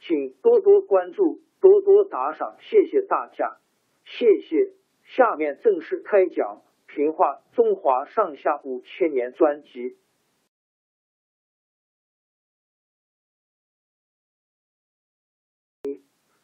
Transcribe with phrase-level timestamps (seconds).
[0.00, 3.58] 请多多关注，多多打赏，谢谢大家，
[4.04, 4.72] 谢谢。
[5.04, 6.62] 下面正式开讲
[6.94, 9.96] 《评话中华上下五千年》专辑。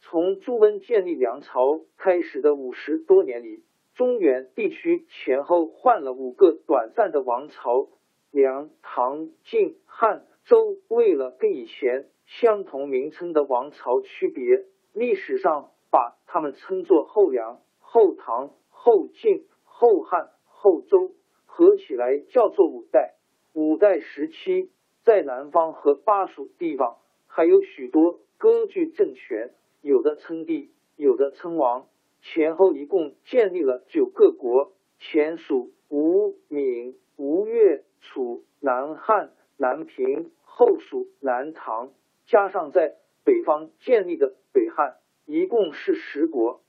[0.01, 7.89] 从朱温建立梁朝开始的五十多年里，中原地区前后换了五个短暂的王朝，
[8.31, 10.79] 梁、唐、晋、汉、周。
[10.89, 12.09] 为了跟以前。
[12.41, 21.13] 相同名称的王朝区别，历史上把他们称作后梁、后唐、后晋、后汉、后周，
[21.45, 23.15] 合起来叫做五代。
[23.53, 24.73] 五代时期，
[25.05, 26.97] 在南方和巴蜀地方
[27.29, 31.87] 还有许多割据政权，有的称帝，有的称王。
[32.23, 41.93] 前后一共建立了九个国：前蜀、吴、闽、吴越、楚、南汉、南平；后蜀、南唐。
[42.27, 44.97] 加上在北方建立的北汉，
[45.27, 46.63] 一共是十国，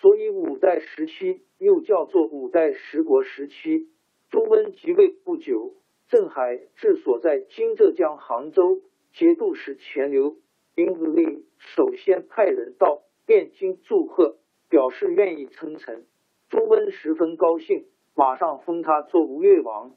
[0.00, 3.88] 所以五代时期又叫做五代十国时期。
[4.28, 5.74] 朱温即位不久，
[6.08, 8.80] 镇海治所在今浙江杭州，
[9.12, 10.36] 节度使钱镠
[10.74, 14.38] 因令首先派人到汴京祝贺，
[14.68, 16.04] 表示愿意称臣。
[16.48, 19.94] 朱温十分高兴，马上封他做吴越王。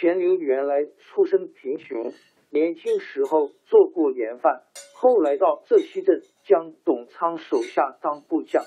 [0.00, 2.12] 钱镠原来出身贫穷。
[2.50, 4.62] 年轻时候做过盐贩，
[4.94, 8.64] 后来到浙西镇将董昌手下当部将。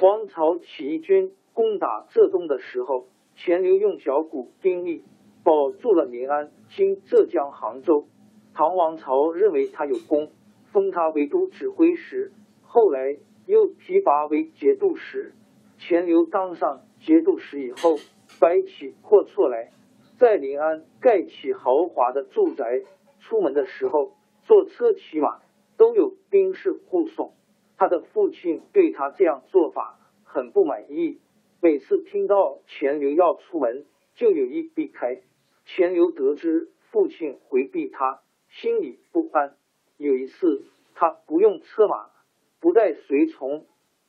[0.00, 5.04] 黄巢起义军攻打浙东的时候，钱镠用脚骨兵力
[5.44, 8.06] 保住了临安（今浙江杭州）。
[8.54, 10.30] 唐王朝认为他有功，
[10.72, 15.34] 封他为都指挥使，后来又提拔为节度使。
[15.78, 17.96] 钱镠当上节度使以后，
[18.40, 19.72] 摆起阔绰来，
[20.18, 22.82] 在临安盖起豪华的住宅。
[23.20, 24.12] 出门的时候，
[24.44, 25.40] 坐车骑马
[25.76, 27.32] 都有兵士护送。
[27.76, 31.18] 他的父亲对他这样做法很不满意，
[31.60, 33.84] 每次听到钱镠要出门，
[34.14, 35.20] 就有意避开。
[35.64, 39.56] 钱镠得知父亲回避他，心里不安。
[39.96, 42.10] 有一次，他不用车马，
[42.60, 43.66] 不带随从，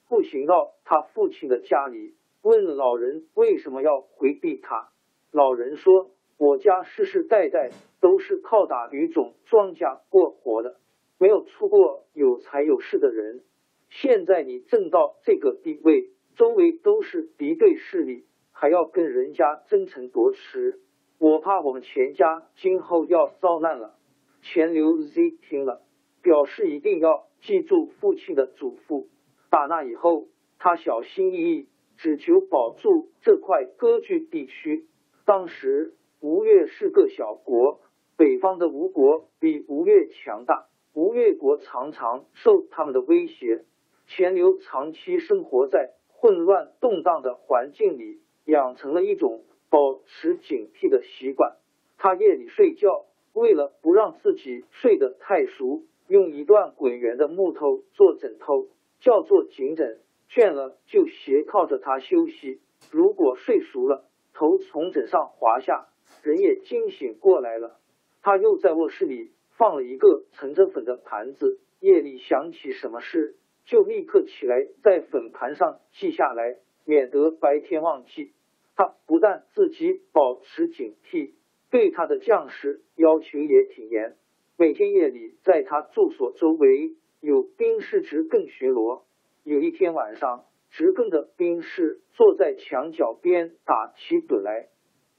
[0.07, 2.13] 步行到他父亲的家里，
[2.43, 4.89] 问老人为什么要回避他。
[5.31, 6.11] 老人说。
[6.39, 10.77] 我家世世代代都是靠打鱼种庄稼过活的，
[11.17, 13.41] 没有出过有财有势的人。
[13.89, 20.79] 现在你挣到这个地位，周围都是敌对势力，还要跟人家争城夺食，
[21.17, 23.95] 我怕我们钱家今后要遭难了。
[24.43, 25.81] 钱刘 Z 听了，
[26.21, 29.07] 表示一定要记住父亲的嘱咐。
[29.49, 30.27] 打那以后，
[30.59, 34.85] 他小心翼翼，只求保住这块割据地区。
[35.27, 35.93] 当时。
[36.19, 37.79] 吴越是个小国，
[38.17, 40.65] 北方的吴国比吴越强大，
[40.95, 43.65] 吴越国常常受他们的威胁。
[44.07, 51.57] 钱镠长期生活在混乱动荡的环境里，养成了一种保持警惕的习惯。
[51.99, 58.69] 他夜里睡觉，为了不让自己睡得太熟，用一段滚圆的木头做枕头，
[58.99, 59.99] 叫做颈枕。
[60.31, 62.59] 倦了就斜靠着它休息。
[62.91, 64.05] 如果睡熟了，
[64.37, 65.87] 头从枕上滑下。
[66.21, 67.79] 人也惊醒过来了，
[68.21, 71.59] 他又在卧室里放了一个盛着粉的盘子。
[71.79, 73.35] 夜里想起什么事，
[73.65, 78.33] 就立刻起来在粉盘上记下来，免得白天忘记。
[78.75, 81.33] 他不但自己保持警惕，
[81.71, 84.15] 对他的将士要求也挺严。
[84.55, 89.01] 每天夜里，在他住所周围有兵士直更巡逻。
[89.43, 90.45] 有一天晚上，
[90.77, 94.69] 直更的兵士坐在墙角边打起盹来，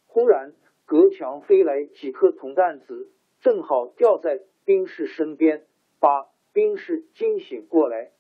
[0.07, 0.55] 忽然
[0.87, 3.11] 隔墙飞来几颗铜弹子，
[3.41, 5.67] 正好掉在兵士身边，
[5.99, 8.13] 把兵士惊醒过来。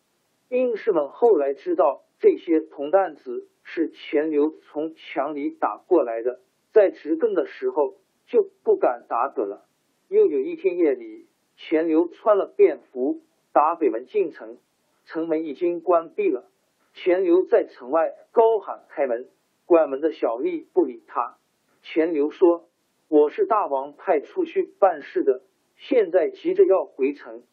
[0.48, 6.40] 兵士们后来知道，这些铜弹子是钱流从墙里打过来的，
[6.72, 7.94] 在直更的时候
[8.26, 9.64] 就不敢打盹了。
[10.08, 13.20] 又有一天夜里，钱流穿了便服，
[13.52, 14.58] 打北门进城，
[15.04, 16.50] 城门已经关闭了。
[16.98, 19.28] 钱流在城外高喊开门，
[19.66, 21.36] 关门的小吏不理他。
[21.82, 22.68] 钱流说
[23.06, 25.42] ：“我是大王派出去办事的，
[25.76, 27.44] 现在急着要回城。”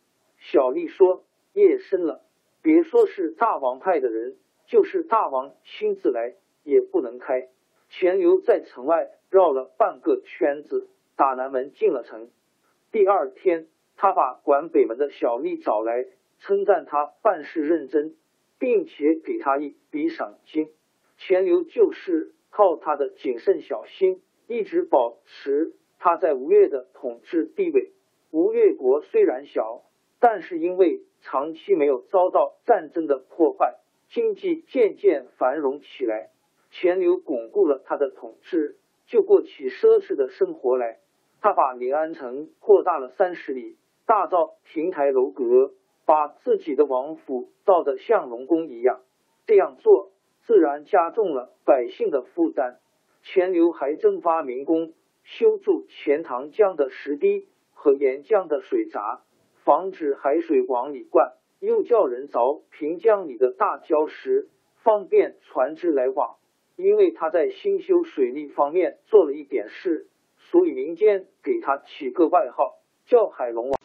[0.42, 2.24] 小吏说：“夜深了，
[2.64, 6.34] 别说是大王派的人，就是大王亲自来
[6.64, 7.50] 也不能开。”
[7.90, 12.32] 钱流在城外绕了半个圈子，打南门进了城。
[12.92, 16.08] 第二天，他把管北门的小吏找来，
[16.40, 18.16] 称赞他办事认真，
[18.60, 20.70] 并且给他一笔赏金。
[21.18, 27.92] 钱流就是靠他的谨慎小心，一直保持他在吴越的统治地位。
[28.32, 29.84] 吴越国虽然小，
[30.20, 33.76] 但是因为长期没有遭到战争的破坏，
[34.10, 36.32] 经济渐渐繁荣起来。
[36.72, 38.76] 钱流巩固了他的统治，
[39.08, 41.00] 就过起奢侈的生活来。
[41.40, 45.74] 他把临安城扩大了三十里，大造亭台楼阁，
[46.06, 49.02] 把自己的王府造得像龙宫一样。
[49.46, 50.12] 这样做
[50.46, 52.80] 自然加重了百姓的负担。
[53.24, 54.94] 钱流还征发民工
[55.24, 59.22] 修筑钱塘江的石堤和沿江的水闸，
[59.64, 64.50] 防止海水往里灌；又叫人凿平江里的大礁石，
[64.84, 66.36] 方便船只来往。
[66.76, 70.08] 因为他在兴修水利方面做了一点事。
[70.52, 72.76] 所以民间给他起个外号
[73.08, 73.85] 叫海龙王。